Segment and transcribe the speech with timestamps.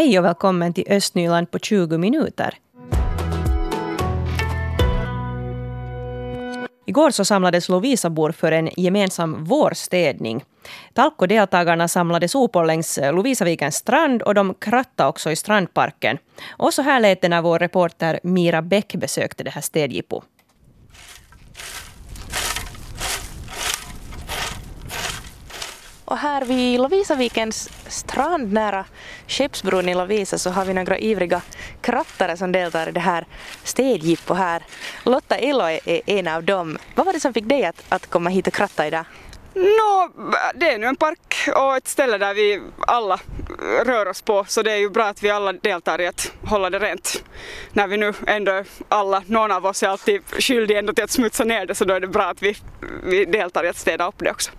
[0.00, 2.54] Hej och välkommen till Östnyland på 20 minuter.
[6.86, 10.44] Igår så samlades Lovisabor för en gemensam vårstädning.
[10.94, 16.18] Talko-deltagarna samlade sopor längs Lovisavikens strand och de krattade också i strandparken.
[16.50, 20.24] Och så här lät det när vår reporter Mira Bäck besökte det här städjippot.
[26.10, 28.84] Och här vid Lovisavikens strand nära
[29.26, 31.42] Skeppsbron i Lovisa så har vi några ivriga
[31.80, 33.26] krattare som deltar i det här
[33.64, 34.62] städjippot här.
[35.04, 36.78] Lotta Elo är en av dem.
[36.94, 39.04] Vad var det som fick dig att, att komma hit och kratta idag?
[39.54, 40.10] Nå,
[40.54, 43.20] det är nu en park och ett ställe där vi alla
[43.84, 46.70] rör oss på så det är ju bra att vi alla deltar i att hålla
[46.70, 47.24] det rent.
[47.72, 51.44] När vi nu ändå alla, någon av oss är alltid skyldig ändå till att smutsa
[51.44, 52.56] ner det så då är det bra att vi,
[53.04, 54.50] vi deltar i att städa upp det också.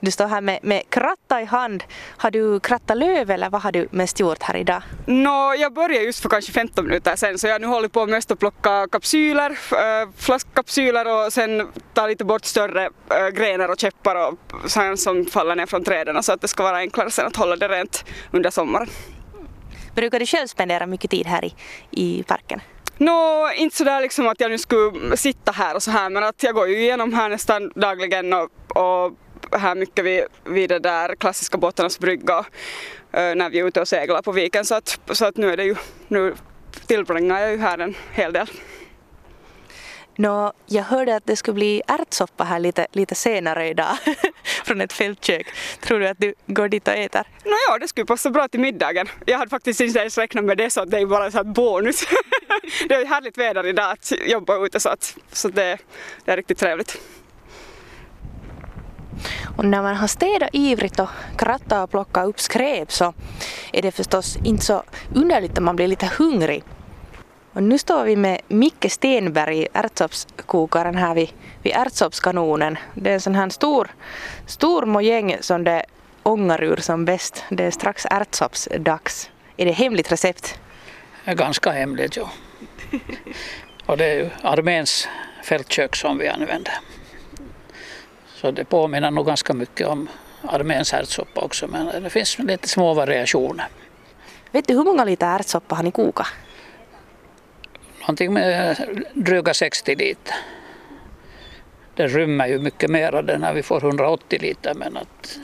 [0.00, 1.84] Du står här med, med kratta i hand.
[2.16, 4.82] Har du krattat löv eller vad har du mest gjort här idag?
[5.06, 8.30] Nå, jag började just för kanske 15 minuter sen så jag nu hållit på mest
[8.30, 14.28] att plocka kapsyler, äh, flaskkapsyler och sen ta lite bort större äh, grenar och käppar
[14.28, 17.36] och sånt som faller ner från träden så att det ska vara enklare sen att
[17.36, 18.88] hålla det rent under sommaren.
[19.94, 21.54] Brukar du själv spendera mycket tid här i,
[21.90, 22.60] i parken?
[22.96, 26.24] Nå, no, inte sådär liksom att jag nu skulle sitta här och så här men
[26.24, 29.12] att jag går ju igenom här nästan dagligen och, och
[29.58, 32.44] här mycket vid, vid det där klassiska båtarnas brygga uh,
[33.10, 35.64] när vi är ute och seglar på viken så att, så att nu är det
[35.64, 35.76] ju,
[36.08, 36.34] nu
[36.86, 38.50] tillbringar jag ju här en hel del.
[40.16, 43.96] Nå, jag hörde att det skulle bli ärtsoppa här lite, lite senare idag
[44.64, 45.46] från ett fältkök.
[45.80, 47.26] Tror du att du går dit och äter?
[47.44, 49.08] Nå ja, det skulle passa bra till middagen.
[49.26, 51.44] Jag hade faktiskt inte ens räknat med det så att det är bara så här
[51.44, 52.00] bonus.
[52.88, 55.78] det är härligt väder idag att jobba ute så, att, så det,
[56.24, 56.98] det är riktigt trevligt.
[59.56, 63.14] Och när man har städat ivrigt och krattat och plockat upp skräp så
[63.72, 64.82] är det förstås inte så
[65.14, 66.62] underligt att man blir lite hungrig.
[67.52, 71.28] Och nu står vi med Micke Stenberg, ärtsoppskokaren här vid,
[71.62, 72.78] vid ärtsoppskanonen.
[72.94, 73.90] Det är en sån här stor,
[74.46, 75.84] stor mojäng som det
[76.22, 77.44] ångar ur som bäst.
[77.50, 79.30] Det är strax ärtsoppsdags.
[79.56, 80.58] Är det hemligt recept?
[81.24, 82.30] Det är ganska hemligt, ja.
[83.86, 85.08] Och det är ju arméns
[85.44, 86.74] fältkök som vi använder.
[88.42, 90.08] Så det påminner nog ganska mycket om
[90.42, 93.66] arméns ärtsoppa också men det finns lite små variationer.
[94.50, 96.26] Vet du hur många liter ärtsoppa har ni kokat?
[98.00, 98.76] Någonting med
[99.14, 100.34] dryga 60 liter.
[101.94, 105.38] Det rymmer ju mycket mer när vi får 180 liter men att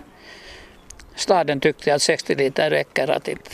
[1.15, 3.51] staden tyckte att 60 liter räcker att inte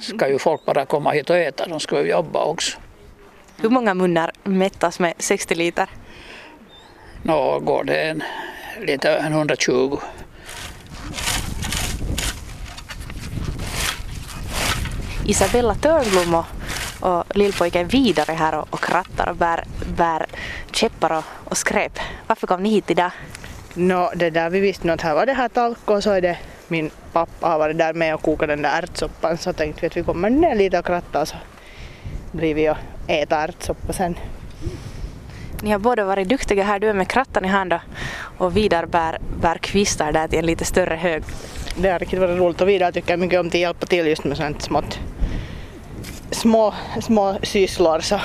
[0.00, 2.78] ska ju folk bara komma hit och äta, de ska ju jobba också.
[3.56, 5.88] Hur många munnar mättas med 60 liter?
[7.22, 8.22] Nå, går det en
[8.80, 9.98] lite än 120.
[15.26, 16.44] Isabella Törnblom och,
[17.00, 19.64] och lillpojken vidare här och, och krattar och bär,
[19.96, 20.26] bär
[20.72, 21.98] käppar och, och skräp.
[22.26, 23.10] Varför kom ni hit idag?
[23.74, 26.38] Nå, det där vi visste att här var det här talko och så är det
[26.68, 29.96] min pappa har varit där med och kokat den där ärtsoppan så tänkte vi att
[29.96, 31.36] vi kommer ner lite och krattar så
[32.32, 32.76] blir vi och
[33.06, 34.16] äta ärtsoppa sen.
[35.66, 37.74] Ni har båda varit duktiga här, du är med krattan i hand
[38.38, 41.22] och Vidar bär, bär kvistar där till en lite större hög.
[41.76, 44.36] Det har riktigt varit roligt och Vidar tycker mycket om att hjälpa till just med
[44.36, 44.98] sånt smått
[46.30, 48.20] små, små sysslor så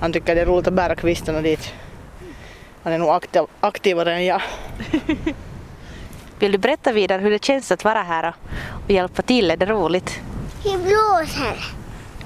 [0.00, 1.72] han tycker det är roligt att bära kvistarna dit.
[2.82, 4.42] Han är nog aktiv, aktivare än jag.
[6.38, 8.34] Vill du berätta vidare hur det känns att vara här
[8.84, 9.50] och, hjälpa till?
[9.50, 10.20] Är det roligt?
[10.62, 11.64] Det blåser.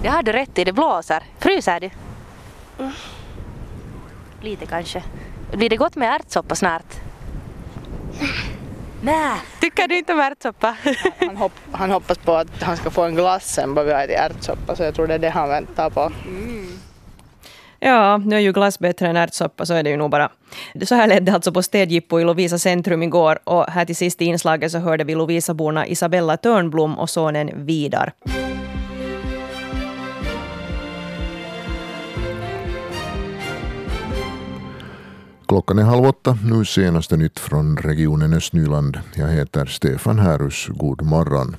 [0.02, 1.22] Det har du rätt i, det blåser.
[1.38, 1.90] Fryser du?
[2.78, 2.92] Mm.
[4.40, 5.02] Lite kanske.
[5.52, 6.94] Blir det gott med ärtsoppa snart?
[9.02, 9.40] Nej.
[9.60, 10.76] Tycker du inte om ärtsoppa?
[11.18, 14.00] han, hopp, han hoppas på att han ska få en glass sen bara vi har
[14.00, 16.12] ätit ärtsoppa så jag tror det är det han väntar på.
[16.26, 16.78] Mm.
[17.82, 20.30] Ja, nu är ju glass bättre än ärtsoppa, så är det ju nog bara.
[20.84, 24.22] Så här lät det alltså på städjippo i Lovisa centrum igår och här till sist
[24.22, 28.12] i inslaget så hörde vi Lovisaborna Isabella Törnblom och sonen Vidar.
[35.50, 36.38] Klockan är halv åtta.
[36.44, 38.98] Nu senaste nytt från regionen Östnyland.
[39.14, 40.68] Jag heter Stefan Härus.
[40.68, 41.56] God morgon.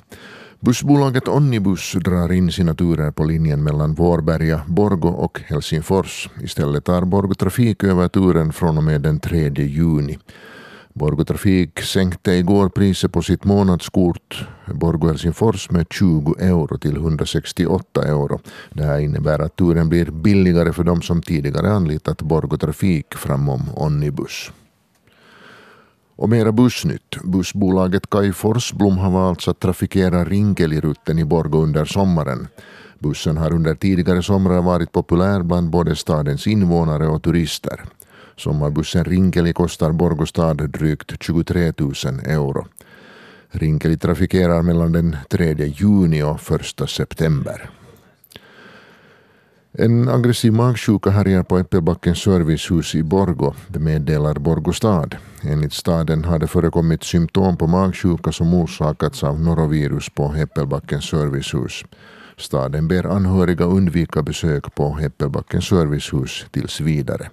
[0.59, 6.29] Bussbolaget Onnibus drar in sina turer på linjen mellan Vårberga, Borgo och Helsingfors.
[6.43, 10.19] Istället tar Borgo Trafik över turen från och med den 3 juni.
[10.93, 18.03] Borgo Trafik sänkte igår priset på sitt månadskort Borgo Helsingfors med 20 euro till 168
[18.03, 18.39] euro.
[18.73, 23.61] Det här innebär att turen blir billigare för de som tidigare anlitat Borgo Trafik framom
[23.75, 24.51] Onnibus.
[26.15, 27.15] Och mera bussnytt.
[27.23, 32.47] Bussbolaget Kai Forsblom har valt att trafikera Rinkelirutten i Borgå under sommaren.
[32.99, 37.83] Bussen har under tidigare somrar varit populär bland både stadens invånare och turister.
[38.41, 41.93] Sommarbussen Rinkeli kostar Borgostad drygt 23 000
[42.25, 42.67] euro.
[43.49, 47.69] Rinkeli trafikerar mellan den 3 juni och 1 september.
[49.73, 55.15] En aggressiv magsjuka härjar på Äppelbackens servicehus i Borgo, det meddelar Borgå stad.
[55.43, 61.85] Enligt staden har det förekommit symptom på magsjuka som orsakats av norovirus på Äppelbackens servicehus.
[62.38, 67.29] Staden ber anhöriga undvika besök på Äppelbackens servicehus tills vidare.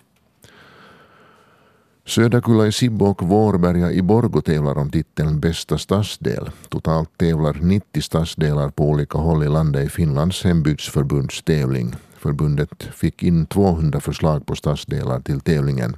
[2.09, 6.51] Söderkulla i Sibbo och Vårberga i Borgo tävlar om titeln Bästa stadsdel.
[6.69, 11.95] Totalt tävlar 90 stadsdelar på olika håll i landet i Finlands hembygdsförbunds tävling.
[12.19, 15.97] Förbundet fick in 200 förslag på stadsdelar till tävlingen.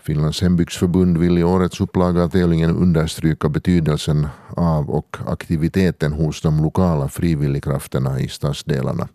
[0.00, 4.26] Finlands hembygdsförbund vill i årets upplaga av tävlingen understryka betydelsen
[4.56, 9.08] av och aktiviteten hos de lokala frivilligkrafterna i stadsdelarna.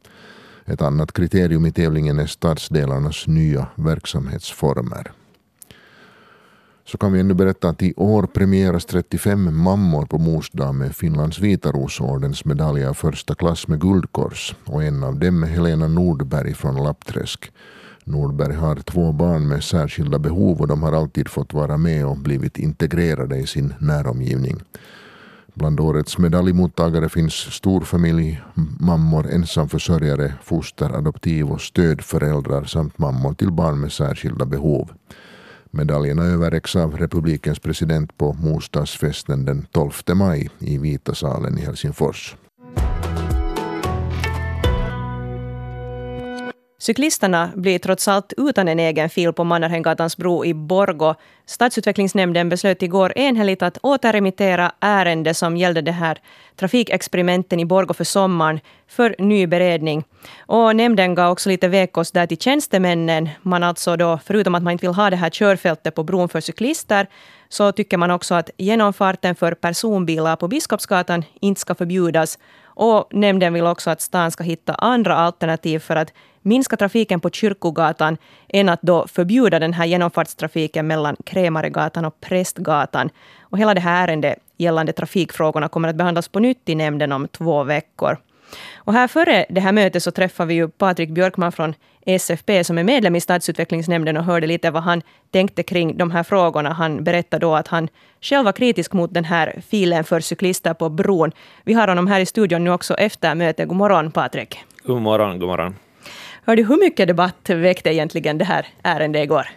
[0.66, 5.12] Ett annat kriterium i tävlingen är stadsdelarnas nya verksamhetsformer
[6.86, 10.96] så kan vi ännu berätta att i år premieras 35 mammor på mors dag med
[10.96, 16.54] Finlands Vitarosordens medalj av första klass med guldkors och en av dem är Helena Nordberg
[16.54, 17.52] från Lappträsk.
[18.04, 22.18] Nordberg har två barn med särskilda behov och de har alltid fått vara med och
[22.18, 24.62] blivit integrerade i sin näromgivning.
[25.54, 28.42] Bland årets medaljmottagare finns storfamilj,
[28.80, 34.92] mammor, ensamförsörjare, foster, adoptiv och stödföräldrar samt mammor till barn med särskilda behov.
[35.76, 42.36] Medaljerna överräcks av republikens president på morsdagsfesten den 12 maj i Vita salen i Helsingfors.
[46.84, 51.16] Cyklisterna blir trots allt utan en egen fil på Mannerheimgatans bro i Borgo.
[51.46, 56.18] Stadsutvecklingsnämnden beslöt igår enhälligt att återremittera ärende som gällde det här
[56.56, 60.04] trafikexperimenten i Borgo för sommaren för ny beredning.
[60.40, 63.30] Och nämnden gav också lite vägkost där till tjänstemännen.
[63.42, 66.42] Man alltså då, förutom att man inte vill ha det här körfältet på bron för
[66.42, 67.08] cyklister,
[67.50, 72.38] så tycker man också att genomfarten för personbilar på Biskopsgatan inte ska förbjudas.
[72.76, 77.30] Och nämnden vill också att stan ska hitta andra alternativ för att minska trafiken på
[77.30, 78.18] Kyrkogatan
[78.50, 83.10] än att då förbjuda den här genomfartstrafiken mellan Krämaregatan och Prästgatan.
[83.42, 87.28] Och hela det här ärendet gällande trafikfrågorna kommer att behandlas på nytt i nämnden om
[87.28, 88.18] två veckor.
[88.76, 91.74] Och här före det här mötet så träffade vi ju Patrik Björkman från
[92.06, 95.02] SFP som är medlem i stadsutvecklingsnämnden och hörde lite vad han
[95.32, 96.74] tänkte kring de här frågorna.
[96.74, 97.88] Han berättade då att han
[98.22, 101.32] själv var kritisk mot den här filen för cyklister på bron.
[101.64, 103.68] Vi har honom här i studion nu också efter mötet.
[103.68, 104.60] God morgon Patrik.
[104.84, 105.76] God morgon, god morgon.
[106.46, 109.48] Hörde, hur mycket debatt väckte egentligen det här ärendet igår?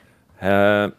[0.42, 0.90] Uh,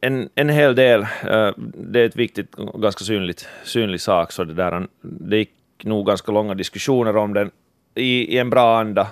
[0.00, 1.00] en, en hel del.
[1.00, 4.32] Uh, det är ett viktigt och ganska synligt, synlig sak.
[4.32, 5.50] Så det, där, det gick
[5.84, 7.50] nog ganska långa diskussioner om den
[7.94, 9.06] i, i en bra anda.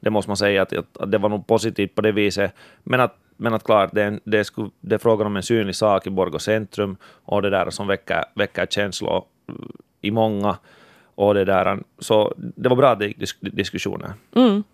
[0.00, 2.54] Det måste man säga att, att, det var nog positivt på det viset.
[2.82, 5.76] Men att, men att klart, det är, det, skulle, det är frågan om en synlig
[5.76, 9.24] sak i Borgå centrum och det där som väcker, väcker känslor
[10.00, 10.56] i många.
[11.14, 14.12] Och det där, så det var bra att gick diskussioner.
[14.34, 14.64] Mm.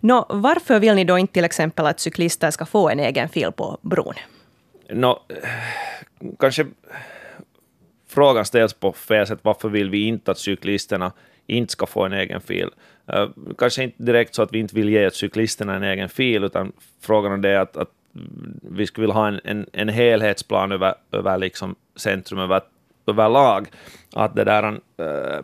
[0.00, 3.52] Nå, varför vill ni då inte till exempel att cyklister ska få en egen fil
[3.52, 4.14] på bron?
[4.90, 5.20] Nå,
[6.38, 6.66] kanske
[8.08, 9.38] frågan ställs på fel sätt.
[9.42, 11.12] Varför vill vi inte att cyklisterna
[11.46, 12.70] inte ska få en egen fil?
[13.06, 16.72] Eh, kanske inte direkt så att vi inte vill ge cyklisterna en egen fil, utan
[17.00, 17.90] frågan är det att, att
[18.70, 22.60] vi skulle vilja ha en, en, en helhetsplan över, över liksom centrum, över,
[23.06, 23.68] överlag.
[24.12, 25.42] Att det där, eh,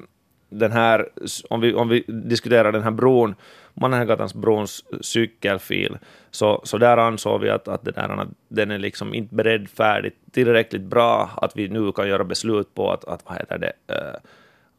[0.50, 1.08] den här,
[1.50, 3.34] om vi, om vi diskuterar den här bron,
[3.74, 5.98] Mannerheimgatans brons cykelfil,
[6.30, 9.68] så, så där ansåg vi att, att, det där, att den är liksom inte beredd
[9.68, 13.72] färdigt tillräckligt bra, att vi nu kan göra beslut på att, att vad heter det,
[13.94, 14.20] eh,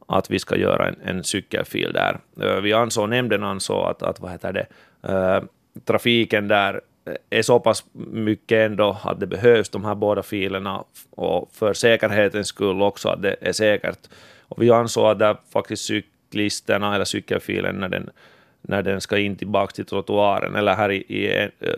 [0.07, 2.17] att vi ska göra en, en cykelfil där.
[2.41, 4.65] Eh, vi ansåg, nämnden ansåg att, att vad heter det,
[5.13, 5.43] eh,
[5.85, 6.81] trafiken där
[7.29, 12.47] är så pass mycket ändå att det behövs de här båda filerna och för säkerhetens
[12.47, 13.99] skull också att det är säkert.
[14.41, 18.09] Och vi ansåg att där faktiskt cyklisterna eller cykelfilen när den
[18.67, 21.71] när den ska in tillbaka till trottoaren eller här i, i uh,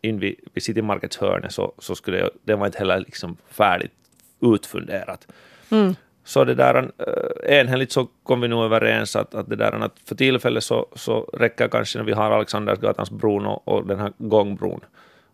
[0.00, 3.36] in vid, vid City Markets hörne så, så skulle jag, det var inte heller liksom
[3.50, 3.92] färdigt
[4.40, 5.28] utfunderat.
[5.70, 5.94] Mm.
[6.24, 9.98] Så det där, uh, enhälligt så kom vi nog överens att, att det där att
[10.04, 14.12] för tillfället så, så räcker kanske när vi har Alexandersgatans bron och, och den här
[14.18, 14.80] gångbron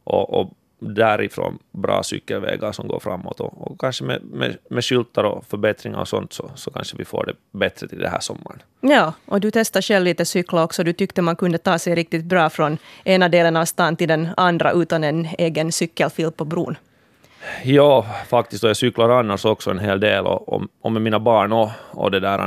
[0.04, 5.25] och, och därifrån bra cykelvägar som går framåt och, och kanske med, med, med skyltar
[5.25, 8.62] och förbättringar och sånt så, så kanske vi får det bättre till den här sommaren.
[8.80, 10.84] Ja, och du testade själv lite cykla också.
[10.84, 14.28] Du tyckte man kunde ta sig riktigt bra från ena delen av stan till den
[14.37, 16.76] andra utan en egen cykelfil på bron.
[17.64, 18.64] Ja, faktiskt.
[18.64, 21.70] Och jag cyklar annars också en hel del och, och, och med mina barn och,
[21.90, 22.38] och det där.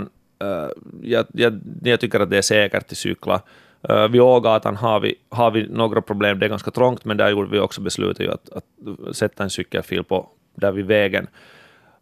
[0.43, 0.69] Uh,
[1.01, 3.41] jag, jag, jag, tycker att det är säkert att cykla.
[3.89, 6.39] Uh, vid Ågatan har vi, har vi några problem.
[6.39, 10.03] Det är ganska trångt, men där gjorde vi också beslutet att, att sätta en cykelfil
[10.03, 11.27] på, där vid vägen.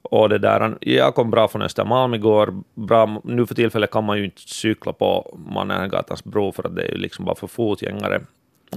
[0.01, 2.53] Och det där, jag kom bra från Östermalm igår.
[2.73, 6.81] Bra, nu för tillfället kan man ju inte cykla på Mannergatans bro för att det
[6.81, 8.21] är ju liksom bara för fotgängare.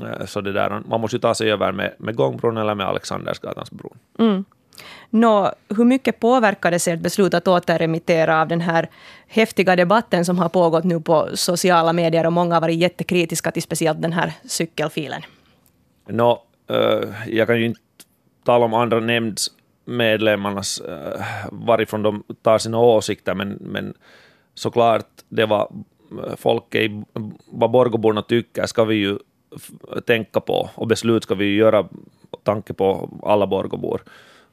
[0.02, 2.86] Eh, så det där, man måste ju ta sig över med, med gångbron eller med
[2.86, 3.92] Alexandersgatans bro.
[4.18, 4.44] Mm.
[5.10, 8.90] Nå, hur mycket påverkades ert beslut att återremittera av den här
[9.28, 13.62] häftiga debatten som har pågått nu på sociala medier och många har varit jättekritiska till
[13.62, 15.22] speciellt den här cykelfilen?
[16.08, 17.80] Nå, uh, jag kan ju inte
[18.44, 23.94] tala om andra nämndsmedlemmarnas, uh, varifrån de tar sina åsikter, men, men
[24.54, 25.68] såklart det var
[26.10, 27.04] eh, folk i
[27.46, 29.18] vad Borgåborna tycker ska vi ju
[30.06, 31.88] tänka på och beslut ska vi ju göra
[32.42, 34.02] tanke på alla Borgåbor.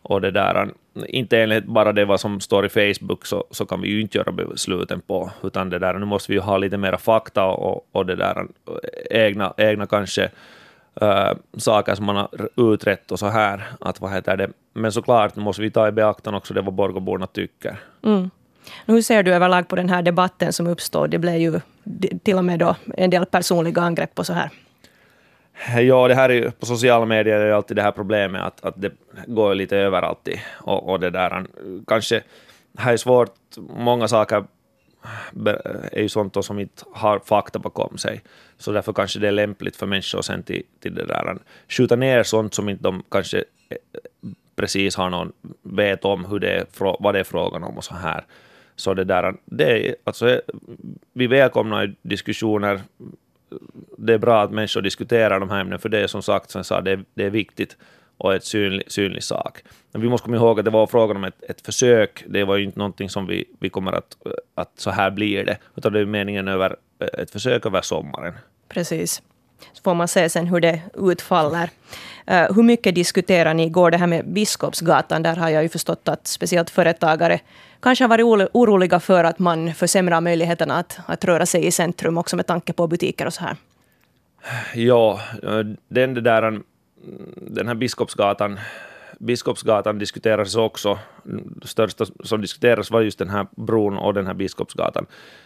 [0.02, 0.70] Och det där,
[1.08, 4.18] inte enligt bara det vad som står i Facebook så, så kan vi ju inte
[4.18, 7.88] göra besluten på, utan det där, nu måste vi ju ha lite mera fakta och,
[7.92, 8.48] och det där,
[9.12, 10.30] egna, egna kanske
[11.02, 12.30] äh, saker som man har
[12.74, 13.64] utrett och så här.
[13.80, 14.50] Att, vad heter det?
[14.74, 17.80] Men såklart måste vi ta i beaktande också det vad Borgåborna tycker.
[18.04, 18.30] Mm.
[18.86, 21.10] Hur ser du överlag på den här debatten som uppstod?
[21.10, 21.60] Det blev ju
[22.24, 24.50] till och med då en del personliga angrepp och så här.
[25.78, 28.66] Ja, det här är ju, på sociala medier är ju alltid det här problemet att,
[28.66, 28.92] att det
[29.28, 30.30] går lite överallt.
[30.50, 31.46] Och, och det där,
[31.88, 32.22] kanske,
[32.78, 34.46] här är svårt, många saker
[35.92, 38.22] är ju sånt som inte har fakta bakom sig.
[38.58, 41.38] Så därför kanske det är lämpligt för människor sen till, till det där,
[41.70, 43.38] skjuta ner sånt som inte de kanske
[43.70, 43.78] eh,
[44.56, 45.32] precis har någon
[45.62, 46.66] vet om hur det är,
[47.00, 48.26] vad det är frågan om och så här.
[48.76, 50.40] Så det där, det är, alltså, eh,
[51.14, 52.82] vi välkomnar diskussioner
[53.98, 56.60] det är bra att människor diskuterar de här ämnena, för det är som sagt, som
[56.60, 57.78] jag sa, det är, det är viktigt
[58.18, 59.64] och ett synlig, synlig sak.
[59.92, 62.58] Men vi måste komma ihåg att det var frågan om ett, ett försök, det var
[62.58, 64.18] ju inte någonting som vi, vi kommer att,
[64.56, 68.34] att så här blir det, utan det är meningen över ett försök över sommaren.
[68.68, 69.22] Precis.
[69.74, 71.70] Så får man se sen hur det utfaller.
[72.32, 75.24] Uh, hur mycket diskuterar ni igår det här med Biskopsgatan?
[75.24, 77.40] Där har jag ju förstått att speciellt företagare
[77.80, 82.18] kanske har varit oroliga för att man försämrar möjligheterna att, att röra sig i centrum
[82.18, 83.56] också med tanke på butiker och så här.
[84.74, 86.64] Ja, eh, den, där, mm,
[87.36, 88.60] den här Biskopsgatan,
[89.22, 91.00] Biskopsgatan diskuterades också.
[91.62, 95.06] Det största som diskuterades var just den här bron och den här Biskopsgatan.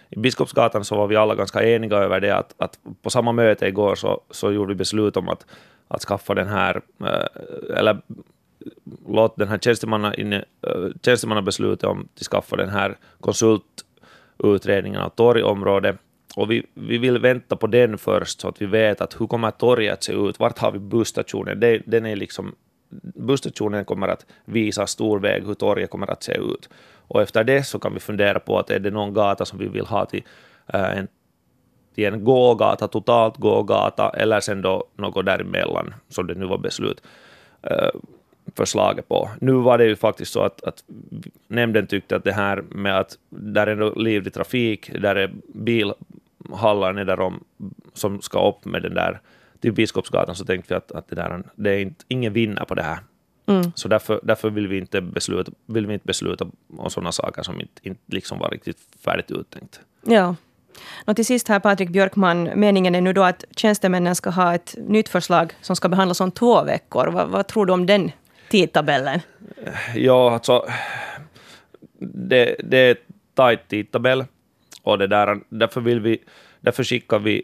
[0.10, 3.68] I Biskopsgatan så var vi alla ganska eniga över det att, att på samma möte
[3.68, 5.46] igår så, så gjorde vi beslut om att,
[5.88, 8.02] att skaffa den här, eh, eller
[9.08, 10.42] låt den här eh,
[11.06, 15.98] tjänstemannabeslutet om att skaffa den här konsultutredningen av torgområdet
[16.36, 19.52] och vi, vi vill vänta på den först så att vi vet att hur kommer
[19.52, 22.56] torget se ut, vart har vi busstationen, den, den är liksom,
[23.16, 26.70] busstationen kommer att visa stor väg hur torget kommer att se ut.
[27.08, 29.68] Och efter det så kan vi fundera på att är det någon gata som vi
[29.68, 30.24] vill ha till,
[30.74, 31.08] äh, en,
[31.96, 37.02] till en gågata, totalt gågata, eller sen då något däremellan, som det nu var beslut.
[37.62, 37.90] Äh,
[38.56, 39.30] förslaget på.
[39.42, 40.84] Nu var det ju faktiskt så att, att
[41.48, 47.44] nämnden tyckte att det här med att där är livlig trafik, där är bilhallar nedanom
[47.94, 49.20] som ska upp med den där
[49.66, 52.76] till Biskopsgatan, så tänkte vi att, att det, där, det är inte, ingen vinner på
[52.76, 53.00] det här.
[53.46, 53.72] Mm.
[53.76, 57.62] Så därför, därför vill, vi inte besluta, vill vi inte besluta om sådana saker som
[57.62, 59.80] inte, inte liksom var riktigt färdigt uttänkt.
[60.06, 60.36] Ja.
[61.06, 64.76] Och till sist här Patrik Björkman, meningen är nu då att tjänstemännen ska ha ett
[64.78, 67.08] nytt förslag som ska behandlas om två veckor.
[67.08, 68.12] Vad, vad tror du om den
[68.50, 69.20] tidtabellen?
[69.96, 70.66] Ja, alltså
[72.00, 72.98] det, det är
[73.34, 74.26] tajt tidtabell
[74.84, 76.24] och det där, därför vill vi,
[76.62, 77.44] därför skickar vi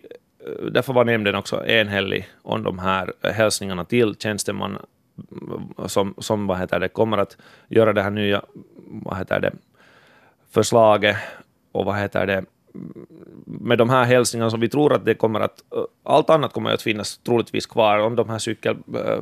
[0.72, 4.78] Därför var nämnden också enhällig om de här hälsningarna till tjänsteman
[5.86, 8.42] som, som vad heter det, kommer att göra det här nya
[8.86, 9.52] vad heter det,
[10.52, 11.18] förslaget.
[11.72, 12.46] Och vad heter det,
[13.46, 15.64] med de här hälsningarna som vi tror att det kommer att,
[16.04, 19.20] allt annat kommer att finnas troligtvis kvar om de här cykel eh,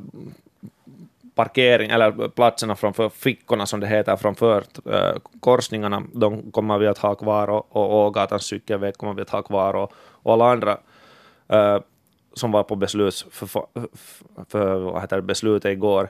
[1.36, 6.98] parkering, eller platserna framför fickorna som det heter framför eh, korsningarna, de kommer vi att
[6.98, 10.78] ha kvar och, och Ågatans cykelväg kommer vi att ha kvar och, och alla andra
[11.50, 11.80] Eh,
[12.34, 13.66] som var på beslut för, för,
[14.50, 16.10] för vad heter det, beslutet igår.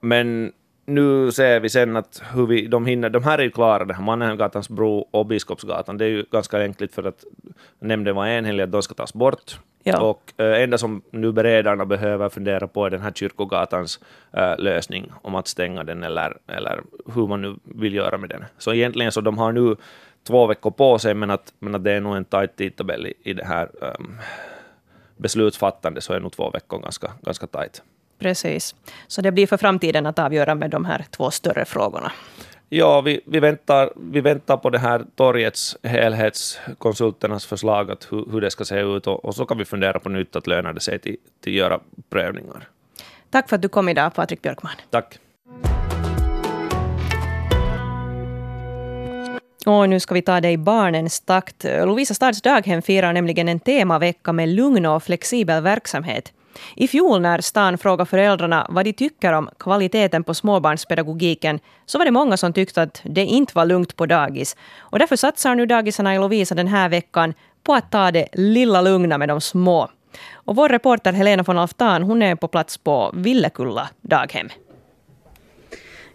[0.00, 0.52] Men
[0.88, 3.94] nu ser vi sen att hur vi, de hinner, de här är ju klara, det
[3.94, 7.24] här Mannheimgatans bro och Biskopsgatan, det är ju ganska enkelt för att
[7.78, 9.58] nämnden var enhällig att de ska tas bort.
[9.82, 10.00] Ja.
[10.00, 14.00] Och äh, enda som nu beredarna behöver fundera på är den här Kyrkogatans
[14.32, 16.80] äh, lösning om att stänga den eller, eller
[17.14, 18.44] hur man nu vill göra med den.
[18.58, 19.76] Så egentligen så de har nu
[20.26, 23.14] två veckor på sig, men att, men att det är nog en tajt tidtabell i,
[23.22, 24.18] i det här um,
[25.16, 27.82] beslutsfattande så är nog två veckor ganska, ganska tajt.
[28.18, 28.74] Precis.
[29.06, 32.12] Så det blir för framtiden att avgöra med de här två större frågorna.
[32.68, 38.40] Ja, vi, vi, väntar, vi väntar på det här torgets helhetskonsulternas förslag att hur, hur
[38.40, 40.80] det ska se ut och, och, så kan vi fundera på nytt att lönar det
[40.80, 42.68] sig till, till göra prövningar.
[43.30, 44.72] Tack för att du kom idag, Patrik Björkman.
[44.90, 45.18] Tack.
[49.66, 51.64] Och nu ska vi ta det i barnens takt.
[51.64, 56.32] Lovisa Stads daghem firar nämligen en temavecka med lugn och flexibel verksamhet.
[56.76, 62.04] I fjol när stan frågade föräldrarna vad de tycker om kvaliteten på småbarnspedagogiken så var
[62.04, 64.56] det många som tyckte att det inte var lugnt på dagis.
[64.78, 68.80] Och därför satsar nu dagisarna i Lovisa den här veckan på att ta det lilla
[68.80, 69.88] lugna med de små.
[70.32, 74.48] Och vår reporter Helena von Alftan hon är på plats på Villekulla daghem.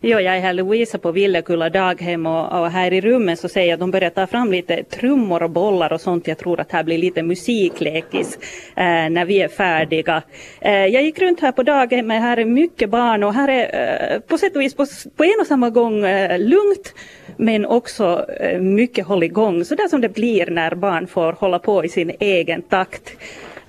[0.06, 3.62] Jo, jag är här Louisa på Villekulla daghem och, och, här i rummet så ser
[3.62, 6.28] jag att de börjar ta fram lite trummor och bollar och sånt.
[6.28, 8.40] Jag tror att här blir lite musiklekis
[8.76, 10.22] eh, när vi är färdiga.
[10.62, 14.20] Eh, jag gick runt här på daghemmet, här är mycket barn och här är eh,
[14.20, 16.94] på sätt och vis på, på en och samma gång eh, lugnt
[17.38, 21.86] men också eh, mycket hålligång, så där som det blir när barn får hålla på
[21.86, 23.16] i sin egen takt.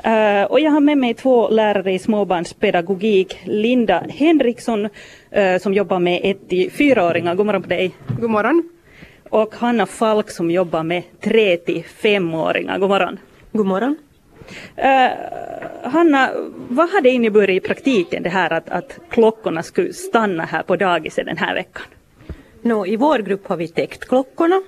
[0.06, 3.40] Uh, och jag har med mig två lärare i småbarnspedagogik.
[3.44, 7.34] Linda Henriksson uh, som jobbar med ett till fyraåringar.
[7.34, 7.94] God morgon på dig.
[8.20, 8.70] God morgon.
[9.30, 12.78] Och Hanna Falk som jobbar med tre till femåringar.
[12.78, 13.18] God morgon.
[13.52, 13.96] God morgon.
[14.78, 16.30] Uh, Hanna,
[16.68, 20.76] vad har det inneburit i praktiken det här att, att klockorna skulle stanna här på
[20.76, 21.86] dagiset den här veckan?
[22.62, 24.62] No, I vår grupp har vi täckt klockorna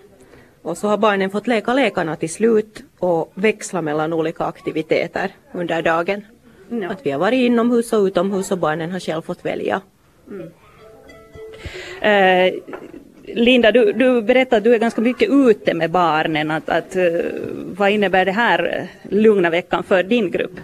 [0.62, 5.82] och så har barnen fått leka lekarna till slut och växla mellan olika aktiviteter under
[5.82, 6.24] dagen.
[6.68, 6.90] Ja.
[6.90, 9.80] Att vi har varit inomhus och utomhus och barnen har själv fått välja.
[10.30, 10.50] Mm.
[12.00, 12.54] Eh,
[13.28, 16.50] Linda, du, du berättade att du är ganska mycket ute med barnen.
[16.50, 17.20] Att, att, uh,
[17.76, 20.60] vad innebär det här lugna veckan för din grupp?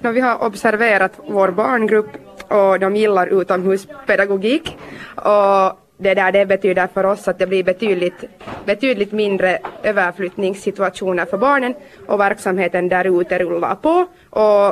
[0.00, 2.10] No, vi har observerat vår barngrupp
[2.48, 4.76] och de gillar utomhuspedagogik.
[5.14, 8.24] Och det, där, det betyder för oss att det blir betydligt,
[8.64, 11.74] betydligt mindre överflyttningssituationer för barnen
[12.06, 14.06] och verksamheten där ute rullar på.
[14.30, 14.68] Och,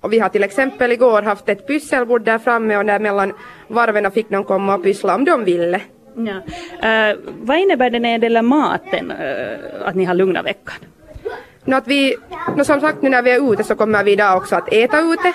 [0.00, 3.32] och vi har till exempel igår haft ett pysselbord där framme och där mellan
[3.68, 5.80] varven fick de komma och pyssla om de ville.
[6.16, 7.12] Ja.
[7.12, 10.74] Uh, vad innebär det när det gäller maten, uh, att ni har lugna veckan?
[11.64, 12.16] No, att vi,
[12.56, 15.00] no, som sagt nu när vi är ute så kommer vi idag också att äta
[15.00, 15.32] ute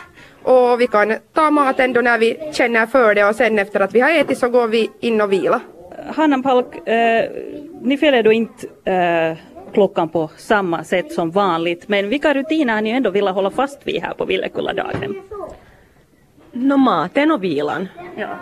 [0.49, 3.93] och vi kan ta maten då när vi känner för det och sen efter att
[3.93, 5.61] vi har ätit så går vi in och vila.
[6.15, 7.29] Hanna Palk, eh,
[7.81, 9.37] ni följer då inte eh,
[9.73, 13.79] klockan på samma sätt som vanligt men vilka rutiner har ni ändå velat hålla fast
[13.83, 15.21] vid här på Villekulla daghem?
[16.51, 17.87] No, maten och vilan.
[18.17, 18.37] Ja.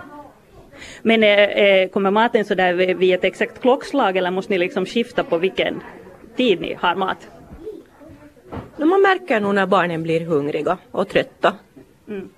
[1.01, 4.85] Men eh, eh kommer maten så där vid ett exakt klockslag eller måste ni liksom
[4.85, 5.81] skifta på vilken
[6.35, 7.27] tid ni har mat?
[8.77, 11.53] No, man märker nog när barnen blir hungriga och trötta
[12.07, 12.29] Mm.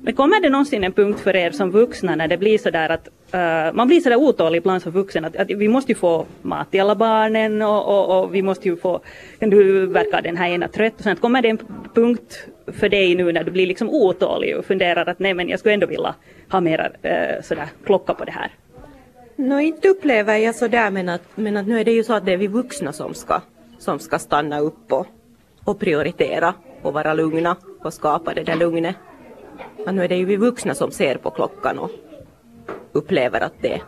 [0.00, 2.88] Men kommer det någonsin en punkt för er som vuxna när det blir så där
[2.88, 5.96] att uh, man blir så där otålig ibland som vuxen att, att, vi måste ju
[5.96, 9.00] få mat till alla barnen och, och, och vi måste ju få,
[9.38, 11.20] du verkar den här ena trött och sånt.
[11.20, 11.58] Kommer det en
[11.94, 15.58] punkt för dig nu när du blir liksom otålig och funderar att nej men jag
[15.58, 16.14] skulle ändå vilja
[16.48, 18.50] ha mera uh, eh, sådär klocka på det här?
[19.36, 22.26] No, inte upplever jag sådär men att, men att nu är det ju så att
[22.26, 23.40] det är vi vuxna som ska,
[23.78, 25.06] som ska stanna upp och,
[25.64, 28.96] och prioritera och vara lugna och skapa det där lugnet.
[29.84, 31.90] Men nu är det ju vi vuxna som ser på klockan och
[32.92, 33.80] upplever att det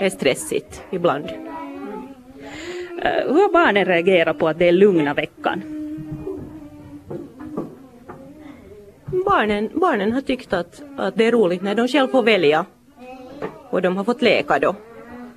[0.00, 1.24] är stressigt ibland.
[3.02, 5.62] Eh, hur har barnen reagerat på att det är lugna veckan?
[9.26, 12.66] Barnen, barnen har tyckt att, att det är roligt när de själva får välja.
[13.70, 14.74] Och de har fått leka då,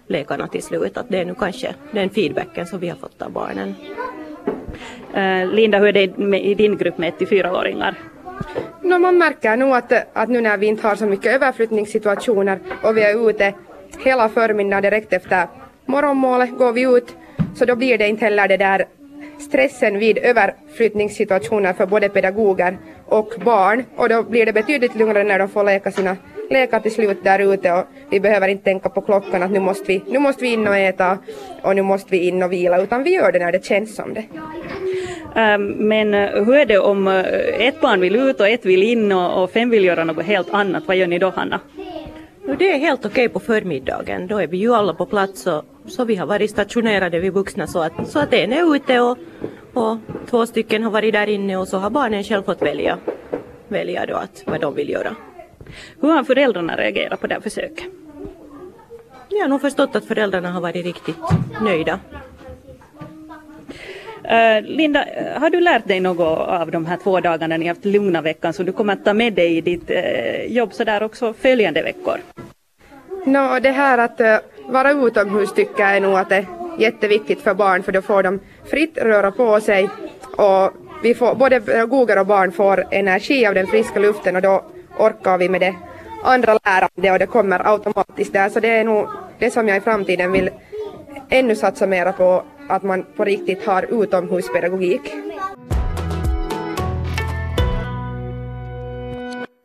[0.08, 0.98] lekarna till slut.
[0.98, 3.76] Att det är nu kanske den feedbacken som vi har fått av barnen.
[5.14, 7.96] Eh, Linda, hur är det med, i din grupp med 1-4-åringar?
[8.82, 12.98] No, man märker nog att, att nu när vi inte har så mycket överflyttningssituationer och
[12.98, 13.54] vi är ute
[14.04, 15.48] hela förmiddagen direkt efter
[15.86, 17.16] morgonmålet går vi ut
[17.56, 18.86] så då blir det inte heller det där
[19.40, 25.40] stressen vid överflyttningssituationer för både pedagoger och barn och då blir det betydligt lugnare när
[25.40, 26.18] de får leka sina
[26.50, 29.84] lekar till slut där ute och vi behöver inte tänka på klockan att nu måste
[29.88, 31.18] vi, nu måste vi in och äta
[31.62, 34.14] och nu måste vi in och vila utan vi gör det när det känns som
[34.14, 34.24] det.
[35.36, 37.26] Ehm, men eh, hur är det om eh,
[37.68, 40.84] ett barn vill ut och ett vill in och fem vill göra något helt annat,
[40.88, 41.60] vad gör ni då Hanna?
[42.60, 46.06] det är helt okej på förmiddagen, då är vi ju alla på plats och, så
[46.06, 49.18] vi har varit stationerade vi vuxna så att, så att en är ute och,
[49.74, 49.98] och
[50.30, 52.98] två stycken har varit där inne och så har barnen själv fått välja,
[53.68, 55.16] välja då att, vad de vill göra.
[56.02, 57.86] Hur har föräldrarna reagerat på det här försöket?
[59.30, 61.18] Jag har nog förstått att föräldrarna har varit riktigt
[61.62, 62.00] nöjda.
[64.24, 67.86] Eh, Linda, eh, har du lärt dig något av de här två dagarna ni haft
[67.86, 71.34] lugna veckan som du kommer att ta med dig i ditt eh, jobb sådär också
[71.34, 72.18] följande veckor?
[73.26, 76.46] No, det här att uh, vara utomhus tycker jag är nog att det är
[76.78, 79.90] jätteviktigt för barn för då får de fritt röra på sig.
[80.38, 80.72] Och
[81.04, 84.64] vi får, både pedagoger och barn får energi av den friska luften och då
[84.98, 85.76] orkar vi med det
[86.24, 88.50] andra lärande och det kommer automatiskt där.
[88.50, 89.08] Så det är nog
[89.40, 90.50] det som jag i framtiden vill
[91.30, 95.02] ännu satsa mera på att man på riktigt har utomhuspedagogik.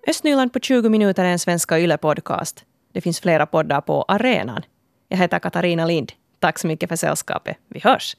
[0.08, 2.64] Östnyland på 20 minuter är en svenska YLE-podcast.
[2.92, 4.62] Det finns flera poddar på arenan.
[5.08, 6.12] Jag heter Katarina Lind.
[6.40, 7.56] Tack så mycket för sällskapet.
[7.68, 8.16] Vi hörs!